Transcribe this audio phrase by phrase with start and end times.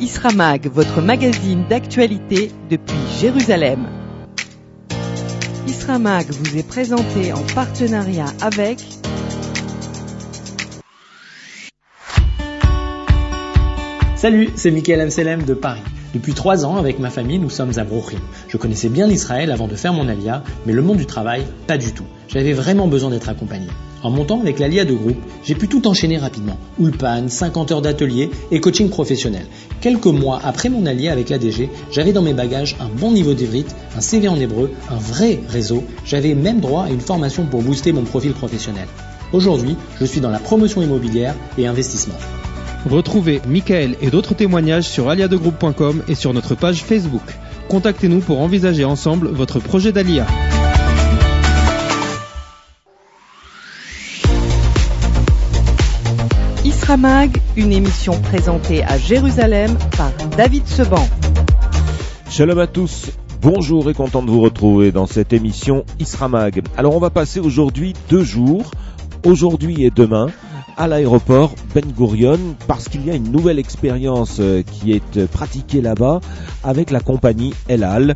[0.00, 3.88] Isramag, votre magazine d'actualité depuis Jérusalem.
[5.66, 8.78] Isramag vous est présenté en partenariat avec
[14.14, 15.82] Salut, c'est Michael Amselem de Paris.
[16.14, 18.20] Depuis trois ans, avec ma famille, nous sommes à Brooklyn.
[18.48, 21.76] Je connaissais bien l'Israël avant de faire mon alia, mais le monde du travail, pas
[21.76, 22.06] du tout.
[22.28, 23.66] J'avais vraiment besoin d'être accompagné.
[24.02, 26.56] En montant avec l'ALIA de groupe, j'ai pu tout enchaîner rapidement.
[26.78, 29.46] Ulpan, 50 heures d'atelier et coaching professionnel.
[29.80, 33.74] Quelques mois après mon allié avec l'ADG, j'avais dans mes bagages un bon niveau d'ivrite,
[33.96, 35.82] un CV en hébreu, un vrai réseau.
[36.04, 38.86] J'avais même droit à une formation pour booster mon profil professionnel.
[39.32, 42.14] Aujourd'hui, je suis dans la promotion immobilière et investissement.
[42.88, 47.36] Retrouvez Michael et d'autres témoignages sur aliadegroupe.com et sur notre page Facebook.
[47.68, 50.26] Contactez-nous pour envisager ensemble votre projet d'ALIA.
[56.88, 61.06] Isramag, une émission présentée à Jérusalem par David Seban.
[62.30, 63.10] Shalom à tous.
[63.42, 66.62] Bonjour et content de vous retrouver dans cette émission Isramag.
[66.78, 68.70] Alors on va passer aujourd'hui deux jours,
[69.22, 70.28] aujourd'hui et demain,
[70.78, 75.26] à l'aéroport Ben Gurion parce qu'il y a une nouvelle expérience euh, qui est euh,
[75.26, 76.20] pratiquée là-bas
[76.64, 78.14] avec la compagnie El Al.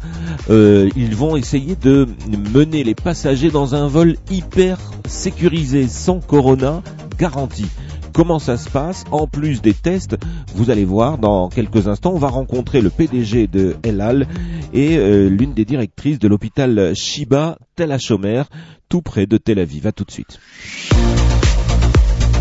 [0.48, 2.08] Euh, ils vont essayer de
[2.54, 6.80] mener les passagers dans un vol hyper sécurisé sans corona
[7.18, 7.66] garanti
[8.12, 9.04] comment ça se passe.
[9.10, 10.16] En plus des tests,
[10.54, 14.26] vous allez voir dans quelques instants, on va rencontrer le PDG de El Al
[14.72, 14.96] et
[15.28, 18.44] l'une des directrices de l'hôpital Shiba Tel HaShomer,
[18.88, 19.86] tout près de Tel Aviv.
[19.86, 20.38] À tout de suite.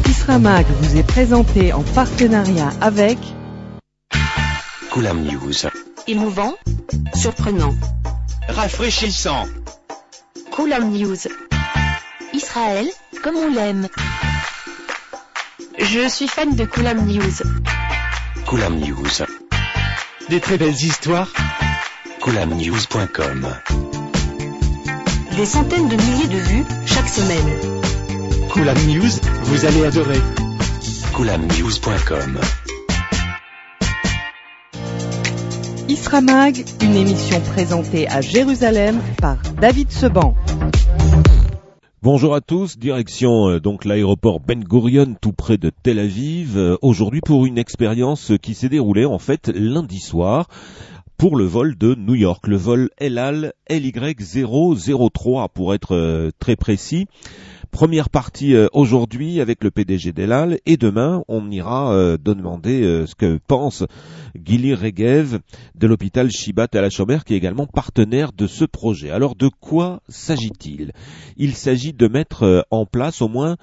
[0.08, 3.18] Isramag vous est présenté en partenariat avec
[4.92, 5.70] Koulam News.
[6.08, 6.54] Émouvant,
[7.16, 7.74] surprenant,
[8.48, 9.46] rafraîchissant.
[10.52, 11.18] Koulam News.
[12.34, 12.88] Israël,
[13.24, 13.88] comme on l'aime.
[15.94, 17.44] Je suis fan de Koulam News.
[18.46, 19.26] Koulam News.
[20.30, 21.28] Des très belles histoires.
[22.22, 23.48] KoulamNews.com.
[25.36, 28.50] Des centaines de milliers de vues chaque semaine.
[28.54, 29.10] Koulam News,
[29.44, 30.22] vous allez adorer.
[31.14, 32.40] KoulamNews.com.
[35.90, 40.36] Isramag, une émission présentée à Jérusalem par David Seban.
[42.04, 46.76] Bonjour à tous, direction euh, donc l'aéroport Ben Gurion tout près de Tel Aviv, euh,
[46.82, 50.48] aujourd'hui pour une expérience qui s'est déroulée en fait lundi soir
[51.22, 57.06] pour le vol de New York, le vol Elal LY003 pour être euh, très précis.
[57.70, 63.14] Première partie euh, aujourd'hui avec le PDG d'Elal et demain on ira euh, demander ce
[63.14, 63.84] que pense
[64.34, 65.38] Gili Regev
[65.76, 69.12] de l'hôpital Shibat à la Chomère qui est également partenaire de ce projet.
[69.12, 70.92] Alors de quoi s'agit-il?
[71.38, 73.58] Il s'agit de mettre en place au moins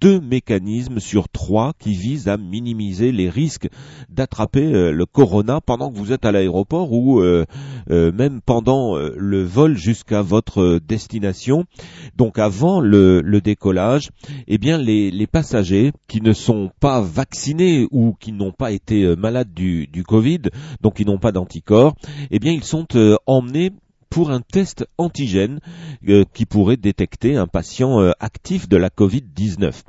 [0.00, 3.68] deux mécanismes sur trois qui visent à minimiser les risques
[4.08, 7.44] d'attraper euh, le corona pendant que vous êtes à l'aéroport ou euh,
[7.90, 11.64] euh, même pendant le vol jusqu'à votre destination.
[12.16, 14.10] Donc avant le, décollage,
[14.46, 19.52] eh bien les, passagers qui ne sont pas vaccinés ou qui n'ont pas été malades
[19.52, 20.42] du, du Covid,
[20.80, 21.94] donc qui n'ont pas d'anticorps,
[22.30, 22.86] eh bien ils sont
[23.26, 23.72] emmenés
[24.10, 25.60] pour un test antigène
[26.08, 29.82] euh, qui pourrait détecter un patient euh, actif de la Covid-19.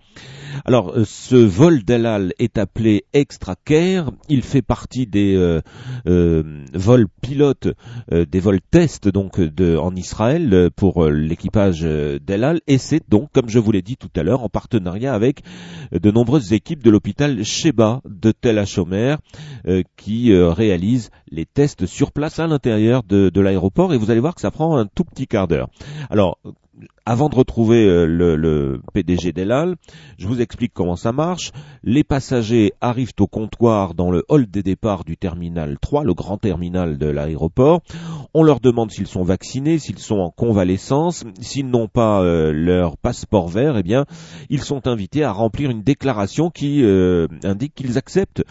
[0.65, 4.11] Alors, euh, ce vol d'Elal est appelé Extra Care.
[4.27, 5.59] Il fait partie des
[6.05, 7.67] vols pilotes,
[8.11, 12.61] des vols tests donc de, en Israël pour l'équipage d'Elal.
[12.67, 15.41] Et c'est donc, comme je vous l'ai dit tout à l'heure, en partenariat avec
[15.91, 19.17] de nombreuses équipes de l'hôpital Sheba de Tel HaShomer
[19.95, 23.93] qui réalisent les tests sur place à l'intérieur de, de l'aéroport.
[23.93, 25.69] Et vous allez voir que ça prend un tout petit quart d'heure.
[26.09, 26.37] Alors,
[27.05, 29.75] avant de retrouver euh, le, PDG d'Elal,
[30.17, 31.51] je vous explique comment ça marche.
[31.83, 36.37] Les passagers arrivent au comptoir dans le hall des départs du terminal 3, le grand
[36.37, 37.81] terminal de l'aéroport.
[38.33, 42.97] On leur demande s'ils sont vaccinés, s'ils sont en convalescence, s'ils n'ont pas euh, leur
[42.97, 44.05] passeport vert, eh bien,
[44.49, 48.43] ils sont invités à remplir une déclaration qui euh, indique qu'ils acceptent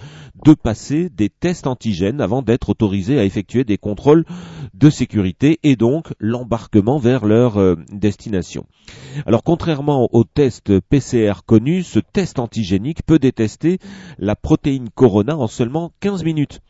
[0.44, 4.24] de passer des tests antigènes avant d'être autorisés à effectuer des contrôles
[4.74, 8.66] de sécurité et donc l'embarquement vers leur destination.
[9.26, 13.78] Alors contrairement au test PCR connu, ce test antigénique peut détester
[14.18, 16.60] la protéine corona en seulement 15 minutes.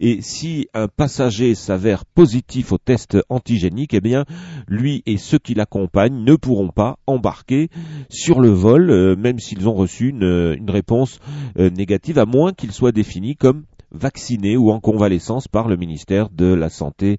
[0.00, 4.24] Et si un passager s'avère positif au test antigénique, eh bien,
[4.68, 7.68] lui et ceux qui l'accompagnent ne pourront pas embarquer
[8.08, 11.20] sur le vol, euh, même s'ils ont reçu une, réponse
[11.58, 16.28] euh, négative, à moins qu'ils soient définis comme vaccinés ou en convalescence par le ministère
[16.30, 17.18] de la Santé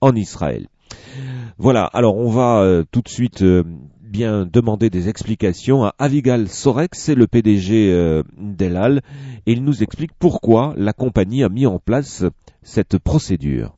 [0.00, 0.66] en Israël.
[1.58, 3.64] Voilà, alors on va euh, tout de suite euh,
[4.06, 9.02] bien demandé des explications à Avigal Sorek, c'est le PDG euh, d'Elal,
[9.46, 12.24] et il nous explique pourquoi la compagnie a mis en place
[12.62, 13.76] cette procédure.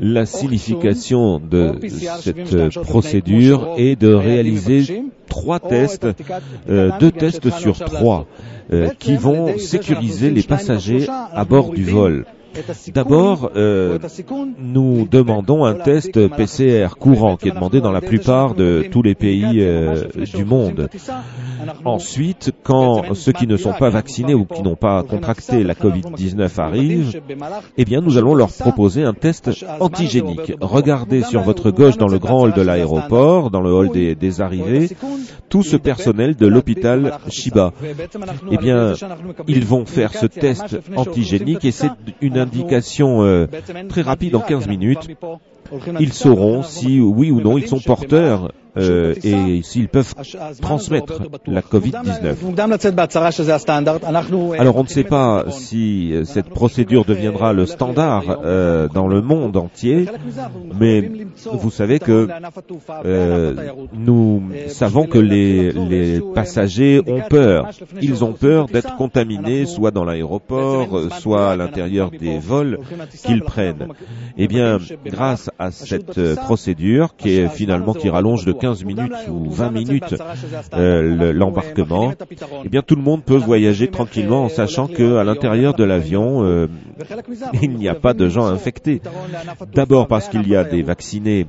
[0.00, 1.78] La signification de
[2.20, 6.08] cette procédure est de réaliser trois tests,
[6.68, 8.26] euh, deux tests sur trois,
[8.72, 12.26] euh, qui vont sécuriser les passagers à bord du vol.
[12.94, 13.98] D'abord, euh,
[14.58, 19.14] nous demandons un test PCR courant qui est demandé dans la plupart de tous les
[19.14, 20.04] pays euh,
[20.34, 20.88] du monde.
[21.84, 26.60] Ensuite, quand ceux qui ne sont pas vaccinés ou qui n'ont pas contracté la Covid-19
[26.60, 27.20] arrivent,
[27.76, 30.52] eh bien, nous allons leur proposer un test antigénique.
[30.60, 34.40] Regardez sur votre gauche dans le grand hall de l'aéroport, dans le hall des, des
[34.40, 34.90] arrivées,
[35.48, 37.72] tout ce personnel de l'hôpital Shiba.
[38.50, 38.94] Eh bien,
[39.46, 41.90] ils vont faire ce test antigénique et c'est
[42.20, 43.46] une indication euh,
[43.88, 45.08] très rapide en 15 minutes.
[45.98, 50.14] Ils sauront si oui ou non ils sont porteurs euh, et s'ils peuvent
[50.60, 52.34] transmettre la Covid-19.
[54.58, 59.22] Alors on ne sait pas si euh, cette procédure deviendra le standard euh, dans le
[59.22, 60.06] monde entier,
[60.78, 61.10] mais
[61.52, 62.28] vous savez que
[63.04, 63.54] euh,
[63.92, 67.68] nous savons que les, les passagers ont peur.
[68.00, 72.78] Ils ont peur d'être contaminés soit dans l'aéroport, euh, soit à l'intérieur des vols
[73.24, 73.88] qu'ils prennent.
[74.36, 79.12] Eh bien, grâce à cette euh, procédure qui est finalement qui rallonge de 15 minutes
[79.30, 80.14] ou 20 minutes
[80.74, 82.12] euh, le- l'embarquement,
[82.64, 86.42] eh bien tout le monde peut voyager tranquillement en sachant que à l'intérieur de l'avion
[86.44, 86.66] euh,
[87.62, 89.02] il n'y a pas de gens infectés.
[89.74, 91.46] D'abord parce qu'il y a des vaccinés,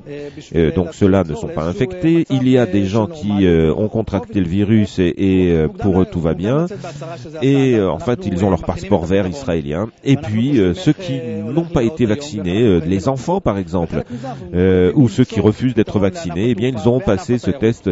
[0.54, 2.26] euh, donc ceux-là ne sont pas infectés.
[2.30, 6.00] Il y a des gens qui euh, ont contracté le virus et, et, euh, pour
[6.02, 6.66] eux tout va bien.
[7.42, 9.88] Et euh, en fait ils ont leur passeport vert israélien.
[10.04, 11.18] Et puis euh, ceux qui
[11.54, 14.02] n'ont pas été vaccinés, euh, les enfants par exemple,
[14.54, 17.90] euh, ou ceux qui refusent d'être vaccinés, eh bien ils auront passé ce test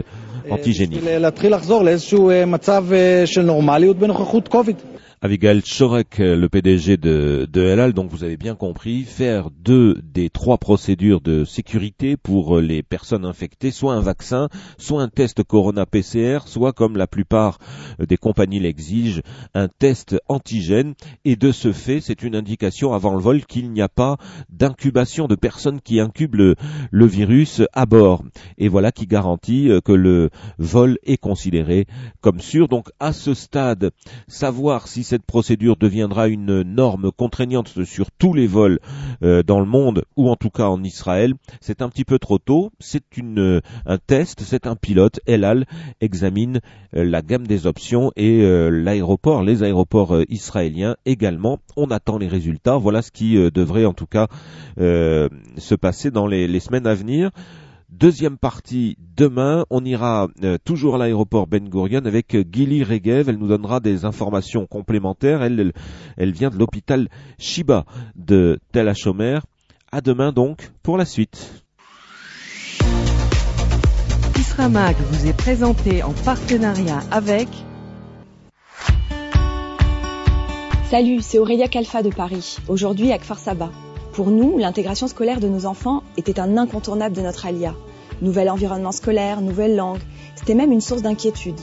[0.50, 1.00] antigénique.
[1.04, 4.76] להתחיל לחזור לאיזשהו אה, מצב אה, של נורמליות בנוכחות קוביד.
[5.22, 10.30] Avigal Chorek, le PDG de, de Elal, donc vous avez bien compris, faire deux des
[10.30, 14.48] trois procédures de sécurité pour les personnes infectées, soit un vaccin,
[14.78, 17.58] soit un test Corona PCR, soit comme la plupart
[18.00, 19.20] des compagnies l'exigent,
[19.54, 20.94] un test antigène.
[21.26, 24.16] Et de ce fait, c'est une indication avant le vol qu'il n'y a pas
[24.50, 26.56] d'incubation de personnes qui incubent le,
[26.92, 28.24] le virus à bord.
[28.58, 31.87] Et voilà qui garantit euh, que le vol est considéré
[32.21, 32.69] comme sûr.
[32.69, 33.91] Donc à ce stade,
[34.29, 38.79] savoir si cette procédure deviendra une norme contraignante sur tous les vols
[39.23, 42.39] euh, dans le monde ou en tout cas en Israël, c'est un petit peu trop
[42.39, 42.71] tôt.
[42.79, 45.21] C'est euh, un test, c'est un pilote.
[45.27, 45.67] Elal
[46.01, 46.61] examine
[46.97, 51.59] euh, la gamme des options et l'aéroport, les aéroports israéliens également.
[51.77, 52.77] On attend les résultats.
[52.77, 54.29] Voilà ce qui devrait en tout cas
[54.77, 57.31] se passer dans les semaines à venir.
[57.95, 63.29] Deuxième partie demain, on ira euh, toujours à l'aéroport Ben Gurion avec euh, Gili Regev.
[63.29, 65.45] Elle nous donnera des informations complémentaires.
[65.45, 65.73] Elle, elle,
[66.17, 67.09] elle vient de l'hôpital
[67.39, 67.85] Shiba
[68.17, 69.39] de Tel HaShomer.
[69.93, 71.63] À demain donc pour la suite.
[74.37, 77.49] Isramag vous est présenté en partenariat avec
[80.91, 83.71] Salut, c'est Aurélia Kalfa de Paris, aujourd'hui à Kfar Saba.
[84.15, 87.75] Pour nous, l'intégration scolaire de nos enfants était un incontournable de notre alia.
[88.23, 89.99] Nouvel environnement scolaire, nouvelle langue,
[90.37, 91.59] c'était même une source d'inquiétude.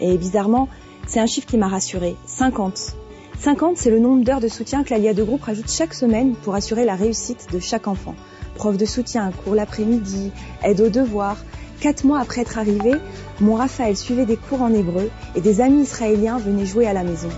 [0.00, 0.68] Et bizarrement,
[1.08, 2.94] c'est un chiffre qui m'a rassurée, 50.
[3.40, 6.54] 50, c'est le nombre d'heures de soutien que l'ALIA de groupe rajoute chaque semaine pour
[6.54, 8.14] assurer la réussite de chaque enfant.
[8.54, 10.30] Prof de soutien, cours l'après-midi,
[10.62, 11.38] aide aux devoirs.
[11.80, 12.92] Quatre mois après être arrivé,
[13.40, 17.02] mon Raphaël suivait des cours en hébreu et des amis israéliens venaient jouer à la
[17.02, 17.30] maison.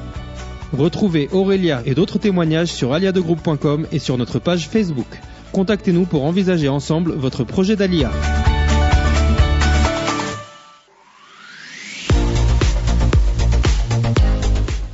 [0.72, 5.06] Retrouvez Aurélia et d'autres témoignages sur aliadegroupe.com et sur notre page Facebook.
[5.52, 8.10] Contactez-nous pour envisager ensemble votre projet d'ALIA.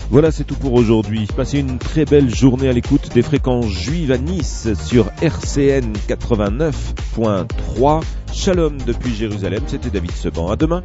[0.08, 1.26] Voilà, c'est tout pour aujourd'hui.
[1.36, 8.02] Passez une très belle journée à l'écoute des fréquences juives à Nice sur RCN 89.3.
[8.32, 10.48] Shalom depuis Jérusalem, c'était David Seban.
[10.48, 10.82] À demain.